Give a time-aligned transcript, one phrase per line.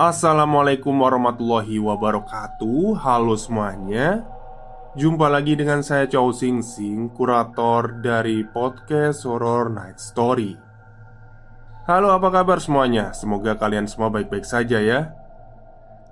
[0.00, 3.04] Assalamualaikum warahmatullahi wabarakatuh.
[3.04, 4.24] Halo semuanya.
[4.96, 10.56] Jumpa lagi dengan saya Chow Sing Sing Kurator dari podcast Horror Night Story.
[11.84, 13.12] Halo apa kabar semuanya?
[13.12, 15.12] Semoga kalian semua baik-baik saja ya.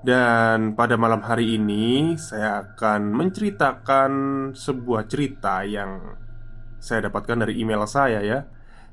[0.04, 4.12] Dan pada malam hari ini Saya akan menceritakan
[4.52, 6.12] sebuah cerita yang
[6.76, 8.44] Saya dapatkan dari email saya ya.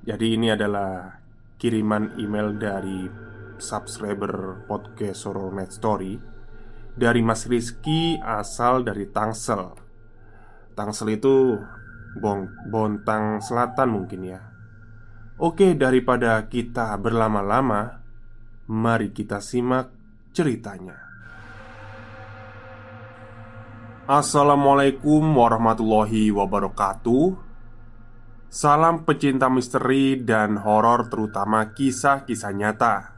[0.07, 1.19] Jadi ini adalah
[1.59, 3.24] kiriman email dari
[3.59, 6.19] subscriber podcast Horror Night Story
[6.95, 9.75] Dari Mas Rizky asal dari Tangsel.
[10.75, 11.59] Tangsel itu
[12.15, 14.39] Bong Bontang Selatan mungkin ya.
[15.35, 17.99] Oke daripada kita berlama-lama
[18.65, 19.93] Mari kita simak
[20.33, 20.97] ceritanya.
[24.05, 27.37] Assalamualaikum warahmatullahi wabarakatuh.
[28.49, 33.14] Salam pecinta misteri dan horor terutama kisah-kisah nyata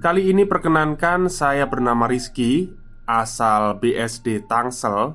[0.00, 2.72] Kali ini perkenankan saya bernama Rizky
[3.04, 5.12] Asal BSD Tangsel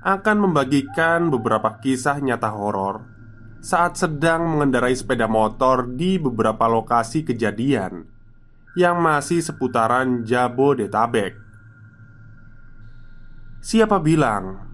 [0.00, 3.04] Akan membagikan beberapa kisah nyata horor
[3.60, 8.08] Saat sedang mengendarai sepeda motor di beberapa lokasi kejadian
[8.72, 11.36] Yang masih seputaran Jabodetabek.
[13.60, 14.64] Siapa bilang?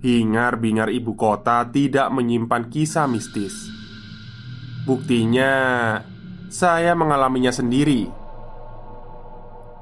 [0.00, 3.68] Hingar-bingar ibu kota tidak menyimpan kisah mistis.
[4.88, 5.52] Buktinya
[6.46, 8.06] saya mengalaminya sendiri.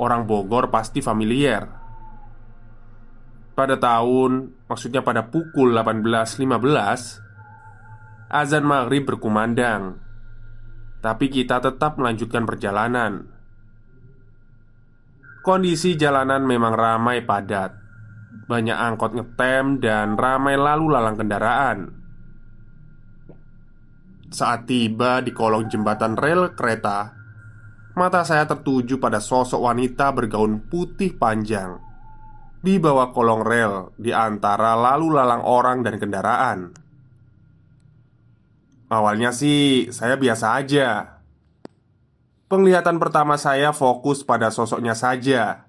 [0.00, 1.68] orang Bogor pasti familiar.
[3.52, 10.00] Pada tahun, maksudnya pada pukul 18.15 Azan maghrib berkumandang.
[11.04, 13.28] Tapi kita tetap melanjutkan perjalanan.
[15.44, 17.74] Kondisi jalanan memang ramai padat.
[18.46, 21.90] Banyak angkot ngetem dan ramai lalu lalang kendaraan.
[24.30, 27.19] Saat tiba di kolong jembatan rel kereta
[28.00, 31.76] Mata saya tertuju pada sosok wanita bergaun putih panjang.
[32.64, 36.72] Di bawah kolong rel Di antara lalu lalang orang dan kendaraan.
[38.88, 41.20] Awalnya sih saya biasa aja.
[42.48, 45.68] Penglihatan pertama saya fokus pada sosoknya saja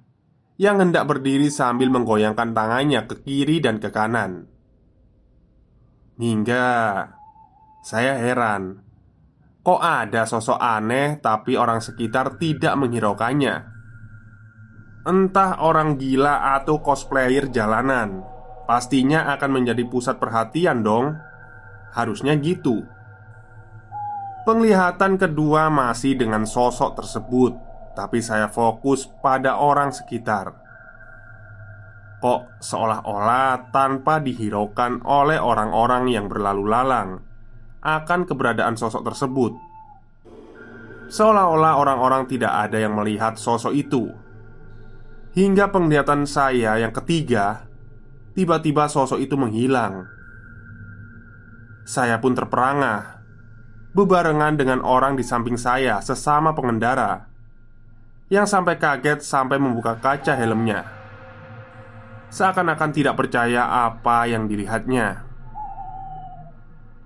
[0.56, 4.48] Yang hendak berdiri sambil menggoyangkan tangannya ke kiri dan ke kanan.
[6.16, 6.64] Hingga
[7.84, 8.88] saya heran
[9.62, 13.56] Kok ada sosok aneh tapi orang sekitar tidak menghiraukannya?
[15.06, 18.26] Entah orang gila atau cosplayer jalanan
[18.72, 21.20] Pastinya akan menjadi pusat perhatian dong.
[21.92, 22.88] Harusnya gitu.
[24.48, 27.54] Penglihatan kedua masih dengan sosok tersebut
[27.94, 30.56] Tapi saya fokus pada orang sekitar.
[32.24, 37.31] Kok seolah-olah tanpa dihiraukan oleh orang-orang yang berlalu lalang
[37.82, 39.58] akan keberadaan sosok tersebut.
[41.12, 44.14] Seolah-olah orang-orang tidak ada yang melihat sosok itu.
[45.36, 47.68] Hingga penglihatan saya yang ketiga,
[48.38, 50.08] tiba-tiba sosok itu menghilang.
[51.84, 53.22] Saya pun terperangah
[53.92, 57.28] bebarengan dengan orang di samping saya sesama pengendara
[58.32, 60.88] yang sampai kaget sampai membuka kaca helmnya.
[62.32, 65.31] Seakan-akan tidak percaya apa yang dilihatnya.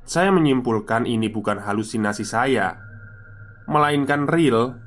[0.06, 2.78] Saya menyimpulkan ini bukan halusinasi saya
[3.66, 4.78] Melainkan real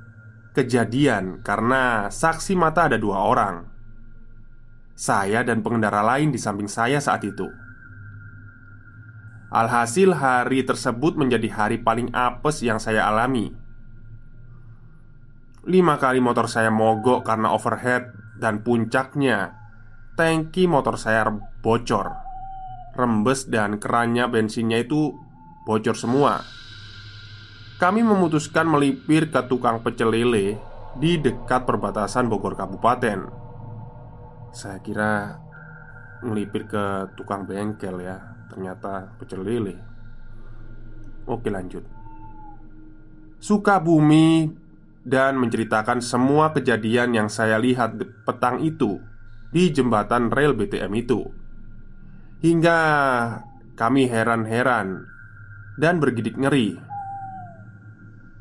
[0.54, 3.62] Kejadian karena saksi mata ada dua orang.
[4.98, 7.46] Saya dan pengendara lain di samping saya saat itu.
[9.54, 13.54] Alhasil hari tersebut menjadi hari paling apes yang saya alami.
[15.62, 19.54] Lima kali motor saya mogok karena overhead Dan puncaknya
[20.16, 21.28] Tangki motor saya
[21.62, 22.27] bocor
[22.98, 25.14] rembes dan kerannya bensinnya itu
[25.62, 26.42] bocor semua.
[27.78, 30.58] Kami memutuskan melipir ke tukang pecel lele
[30.98, 33.30] di dekat perbatasan Bogor Kabupaten.
[34.50, 35.38] Saya kira
[36.26, 38.18] melipir ke tukang bengkel ya,
[38.50, 39.78] ternyata pecel lele.
[41.30, 41.86] Oke, lanjut.
[43.38, 44.50] Suka bumi
[45.06, 47.94] dan menceritakan semua kejadian yang saya lihat
[48.26, 48.98] petang itu
[49.54, 51.37] di jembatan rel BTM itu.
[52.38, 52.80] Hingga
[53.74, 55.10] kami heran-heran
[55.74, 56.78] dan bergidik ngeri.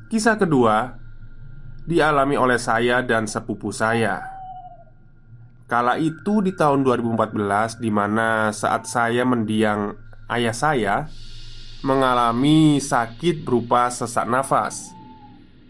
[0.06, 1.02] Kisah kedua
[1.82, 4.22] dialami oleh saya dan sepupu saya.
[5.66, 9.98] Kala itu di tahun 2014 di mana saat saya mendiang
[10.30, 10.96] ayah saya
[11.82, 14.94] mengalami sakit berupa sesak nafas.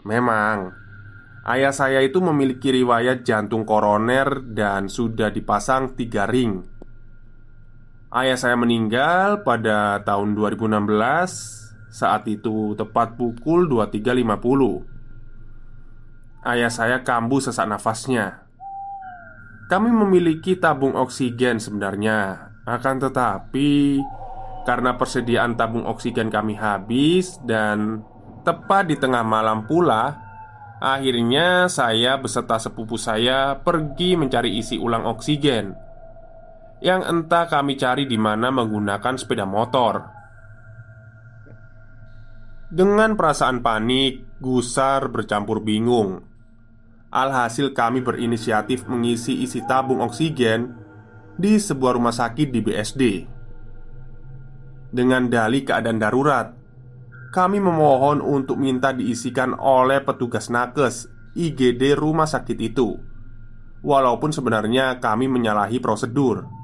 [0.04, 0.76] Memang
[1.48, 6.76] ayah saya itu memiliki riwayat jantung koroner dan sudah dipasang tiga ring
[8.08, 17.68] Ayah saya meninggal pada tahun 2016 Saat itu tepat pukul 23.50 Ayah saya kambuh sesak
[17.68, 18.48] nafasnya.
[19.68, 22.48] Kami memiliki tabung oksigen sebenarnya.
[22.64, 24.00] Akan tetapi
[24.64, 28.00] Karena persediaan tabung oksigen kami habis Dan
[28.40, 30.16] tepat di tengah malam pula
[30.80, 35.87] Akhirnya saya beserta sepupu saya pergi mencari isi ulang oksigen
[36.78, 40.18] yang entah kami cari di mana menggunakan sepeda motor.
[42.68, 46.20] Dengan perasaan panik, gusar bercampur bingung.
[47.08, 50.76] Alhasil kami berinisiatif mengisi isi tabung oksigen
[51.40, 53.02] di sebuah rumah sakit di BSD.
[54.92, 56.52] Dengan dalih keadaan darurat,
[57.32, 63.00] kami memohon untuk minta diisikan oleh petugas nakes IGD rumah sakit itu.
[63.80, 66.57] Walaupun sebenarnya kami menyalahi prosedur.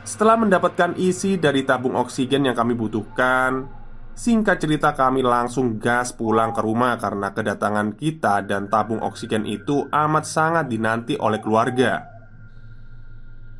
[0.00, 3.68] Setelah mendapatkan isi dari tabung oksigen yang kami butuhkan,
[4.16, 9.88] singkat cerita kami langsung gas pulang ke rumah karena kedatangan kita dan tabung oksigen itu
[9.92, 12.04] amat sangat dinanti oleh keluarga.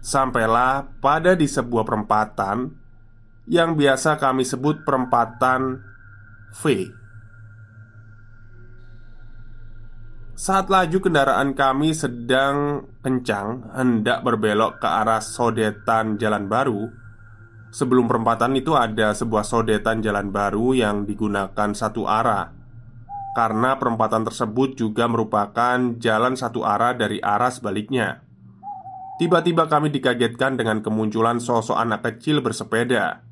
[0.01, 2.73] Sampailah pada di sebuah perempatan
[3.45, 5.81] yang biasa kami sebut perempatan
[6.57, 6.65] V.
[10.41, 16.89] Saat laju kendaraan kami sedang kencang hendak berbelok ke arah sodetan jalan baru.
[17.69, 22.57] Sebelum perempatan itu ada sebuah sodetan jalan baru yang digunakan satu arah.
[23.37, 28.25] Karena perempatan tersebut juga merupakan jalan satu arah dari arah sebaliknya.
[29.21, 33.29] Tiba-tiba kami dikagetkan dengan kemunculan sosok anak kecil bersepeda.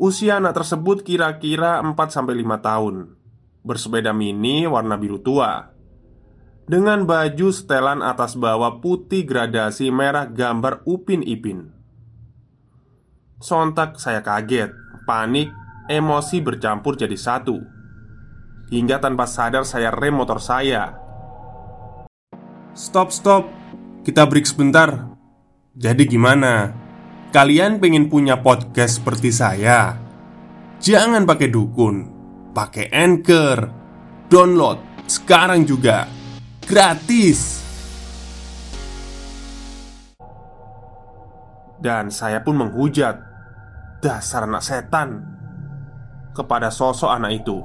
[0.00, 2.24] Usia anak tersebut kira-kira 4-5
[2.56, 3.17] tahun
[3.68, 5.68] bersepeda mini warna biru tua
[6.64, 11.72] dengan baju setelan atas bawah putih gradasi merah gambar Upin Ipin.
[13.40, 14.72] Sontak saya kaget,
[15.08, 15.48] panik,
[15.88, 17.56] emosi bercampur jadi satu.
[18.68, 20.92] Hingga tanpa sadar saya rem motor saya
[22.76, 23.48] Stop, stop
[24.04, 25.08] Kita break sebentar
[25.72, 26.76] Jadi gimana?
[27.32, 29.96] Kalian pengen punya podcast seperti saya?
[30.84, 32.17] Jangan pakai dukun
[32.58, 33.70] Pakai Anchor.
[34.26, 36.10] Download sekarang juga.
[36.66, 37.62] Gratis.
[41.78, 43.14] Dan saya pun menghujat
[44.02, 45.22] Dasar anak setan
[46.34, 47.62] Kepada sosok anak itu.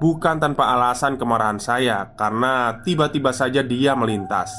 [0.00, 4.56] Bukan tanpa alasan kemarahan saya Karena tiba-tiba saja dia melintas.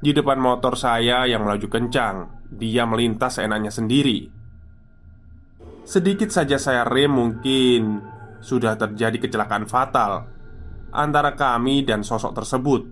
[0.00, 4.39] Di depan motor saya yang melaju kencang Dia melintas enaknya sendiri
[5.84, 8.04] Sedikit saja saya rem mungkin
[8.40, 10.28] Sudah terjadi kecelakaan fatal
[10.90, 12.82] Antara kami dan sosok tersebut.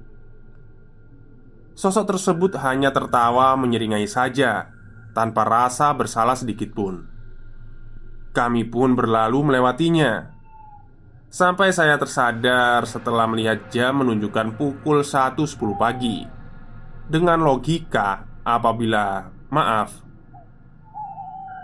[1.75, 4.73] Sosok tersebut hanya tertawa menyeringai saja
[5.13, 7.05] Tanpa rasa bersalah sedikit pun.
[8.31, 10.31] Kami pun berlalu melewatinya.
[11.27, 16.23] Sampai saya tersadar setelah melihat jam menunjukkan pukul 1.10 pagi.
[17.11, 20.08] Dengan logika apabila Maaf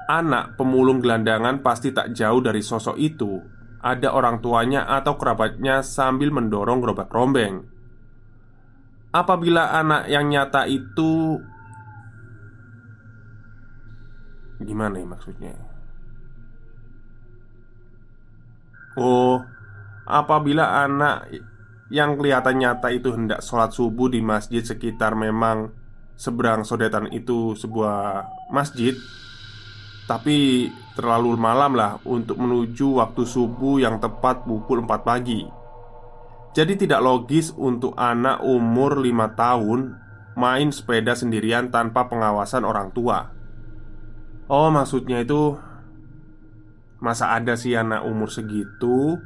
[0.05, 3.41] Anak pemulung gelandangan pasti tak jauh dari sosok itu
[3.81, 7.75] Ada orang tuanya atau kerabatnya sambil mendorong gerobak rombeng
[9.15, 11.39] apabila anak yang nyata itu
[14.59, 15.55] gimana ya maksudnya?
[18.99, 19.43] Oh,
[20.07, 21.31] apabila anak
[21.91, 25.71] yang kelihatan nyata itu hendak sholat subuh di masjid sekitar memang
[26.15, 28.95] seberang sodetan itu sebuah masjid
[30.05, 35.65] Tapi terlalu malam lah untuk menuju waktu subuh yang tepat pukul 4 pagi
[36.55, 39.81] jadi tidak logis untuk anak umur 5 tahun
[40.39, 43.35] main sepeda sendirian tanpa pengawasan orang tua.
[44.47, 45.59] Oh, maksudnya itu
[47.03, 49.19] masa ada sih anak umur segitu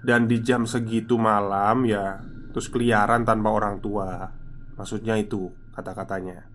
[0.00, 2.24] dan di jam segitu malam ya
[2.56, 4.32] terus keliaran tanpa orang tua.
[4.72, 6.48] Maksudnya itu kata-katanya.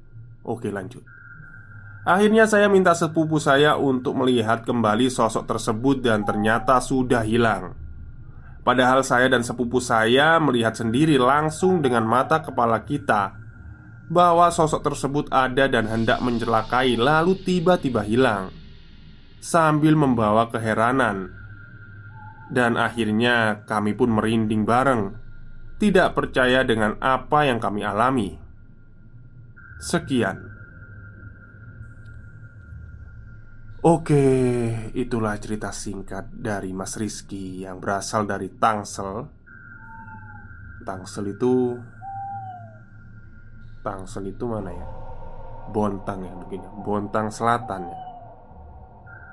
[0.50, 1.06] Oke, lanjut.
[2.08, 7.76] Akhirnya saya minta sepupu saya untuk melihat kembali sosok tersebut dan ternyata sudah hilang.
[8.64, 13.36] Padahal saya dan sepupu saya melihat sendiri langsung dengan mata kepala kita
[14.08, 18.56] bahwa sosok tersebut ada dan hendak mencelakai, lalu tiba-tiba hilang
[19.44, 21.32] sambil membawa keheranan.
[22.48, 25.12] Dan akhirnya kami pun merinding bareng,
[25.76, 28.40] tidak percaya dengan apa yang kami alami.
[29.84, 30.57] Sekian.
[33.88, 34.20] Oke,
[35.00, 39.24] itulah cerita singkat dari Mas Rizky yang berasal dari Tangsel.
[40.84, 41.72] Tangsel itu
[43.80, 44.88] Tangsel itu mana ya?
[45.72, 46.72] Bontang ya mungkin ya.
[46.84, 48.00] Bontang Selatan ya.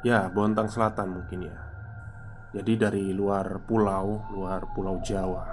[0.06, 1.56] Ya, Bontang Selatan mungkin ya.
[2.54, 5.50] Jadi dari luar pulau, luar pulau Jawa.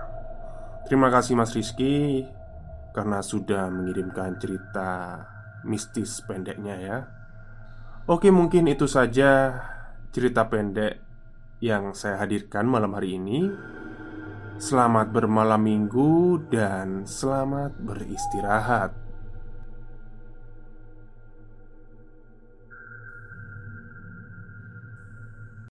[0.85, 2.21] Terima kasih Mas Rizky
[2.93, 5.25] karena sudah mengirimkan cerita
[5.65, 7.20] mistis pendeknya ya.
[8.09, 9.61] Oke, mungkin itu saja
[10.09, 10.97] cerita pendek
[11.61, 13.45] yang saya hadirkan malam hari ini.
[14.57, 19.10] Selamat bermalam minggu dan selamat beristirahat.